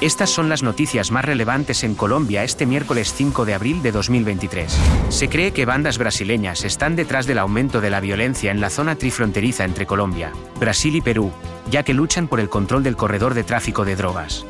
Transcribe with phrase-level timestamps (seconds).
[0.00, 4.74] Estas son las noticias más relevantes en Colombia este miércoles 5 de abril de 2023.
[5.10, 8.96] Se cree que bandas brasileñas están detrás del aumento de la violencia en la zona
[8.96, 11.30] trifronteriza entre Colombia, Brasil y Perú,
[11.70, 14.46] ya que luchan por el control del corredor de tráfico de drogas.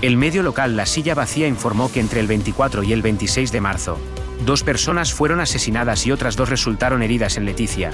[0.00, 3.60] El medio local La Silla Vacía informó que entre el 24 y el 26 de
[3.60, 3.98] marzo,
[4.46, 7.90] dos personas fueron asesinadas y otras dos resultaron heridas en Leticia,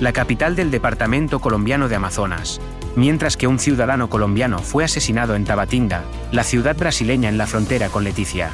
[0.00, 2.62] la capital del departamento colombiano de Amazonas,
[2.96, 6.02] mientras que un ciudadano colombiano fue asesinado en Tabatinga,
[6.32, 8.50] la ciudad brasileña en la frontera con Leticia.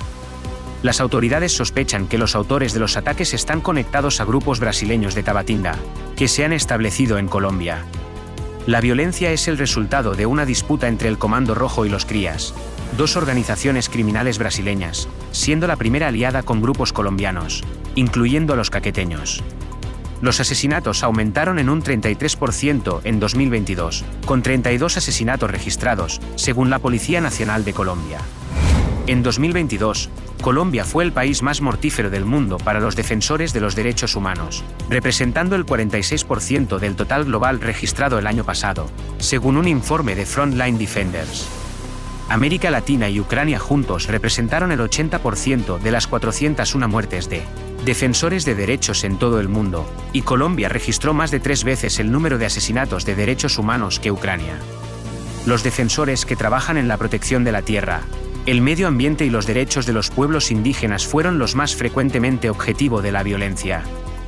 [0.82, 5.22] Las autoridades sospechan que los autores de los ataques están conectados a grupos brasileños de
[5.22, 5.76] Tabatinga,
[6.16, 7.84] que se han establecido en Colombia.
[8.66, 12.52] La violencia es el resultado de una disputa entre el Comando Rojo y los Crías,
[12.96, 17.62] dos organizaciones criminales brasileñas, siendo la primera aliada con grupos colombianos,
[17.94, 19.42] incluyendo a los caqueteños.
[20.20, 27.20] Los asesinatos aumentaron en un 33% en 2022, con 32 asesinatos registrados, según la Policía
[27.20, 28.18] Nacional de Colombia.
[29.06, 33.76] En 2022, Colombia fue el país más mortífero del mundo para los defensores de los
[33.76, 40.16] derechos humanos, representando el 46% del total global registrado el año pasado, según un informe
[40.16, 41.46] de Frontline Defenders.
[42.28, 47.42] América Latina y Ucrania juntos representaron el 80% de las 401 muertes de
[47.86, 52.10] defensores de derechos en todo el mundo, y Colombia registró más de tres veces el
[52.10, 54.58] número de asesinatos de derechos humanos que Ucrania.
[55.46, 58.02] Los defensores que trabajan en la protección de la tierra,
[58.44, 63.02] el medio ambiente y los derechos de los pueblos indígenas fueron los más frecuentemente objetivo
[63.02, 63.84] de la violencia.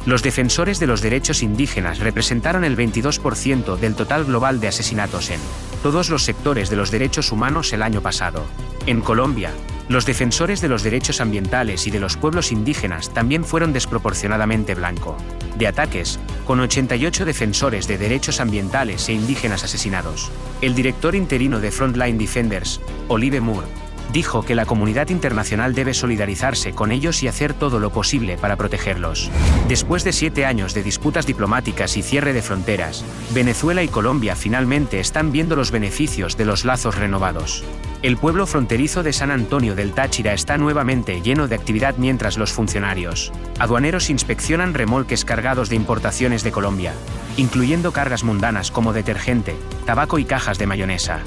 [0.07, 5.41] Los defensores de los derechos indígenas representaron el 22% del total global de asesinatos en
[5.83, 8.47] todos los sectores de los derechos humanos el año pasado.
[8.87, 9.51] En Colombia,
[9.89, 15.17] los defensores de los derechos ambientales y de los pueblos indígenas también fueron desproporcionadamente blanco
[15.57, 20.31] de ataques, con 88 defensores de derechos ambientales e indígenas asesinados.
[20.61, 23.67] El director interino de Frontline Defenders, Olive Moore,
[24.13, 28.57] dijo que la comunidad internacional debe solidarizarse con ellos y hacer todo lo posible para
[28.57, 29.31] protegerlos.
[29.69, 35.01] Después de siete años de disputas diplomáticas y cierre de fronteras, Venezuela y Colombia finalmente
[35.01, 37.65] están viendo los beneficios de los lazos renovados.
[38.03, 42.53] El pueblo fronterizo de San Antonio del Táchira está nuevamente lleno de actividad mientras los
[42.53, 46.93] funcionarios aduaneros inspeccionan remolques cargados de importaciones de Colombia,
[47.37, 51.21] incluyendo cargas mundanas como detergente, tabaco y cajas de mayonesa.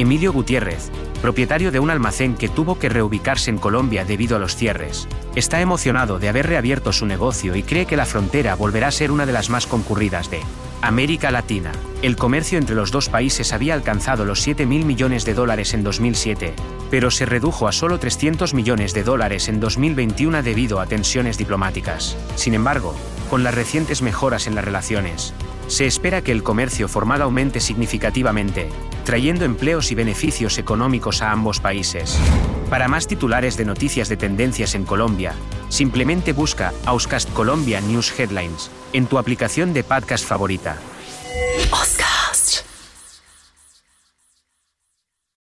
[0.00, 0.90] Emilio Gutiérrez,
[1.20, 5.60] propietario de un almacén que tuvo que reubicarse en Colombia debido a los cierres, está
[5.60, 9.26] emocionado de haber reabierto su negocio y cree que la frontera volverá a ser una
[9.26, 10.40] de las más concurridas de
[10.80, 11.72] América Latina.
[12.00, 15.84] El comercio entre los dos países había alcanzado los 7 mil millones de dólares en
[15.84, 16.54] 2007,
[16.90, 22.16] pero se redujo a solo 300 millones de dólares en 2021 debido a tensiones diplomáticas.
[22.36, 22.94] Sin embargo,
[23.28, 25.34] con las recientes mejoras en las relaciones,
[25.70, 28.68] se espera que el comercio formal aumente significativamente,
[29.04, 32.18] trayendo empleos y beneficios económicos a ambos países.
[32.68, 35.32] Para más titulares de noticias de tendencias en Colombia,
[35.68, 40.76] simplemente busca Auscast Colombia News Headlines en tu aplicación de podcast favorita.